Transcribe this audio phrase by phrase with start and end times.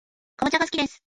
[0.37, 0.99] かぼちゃがすきです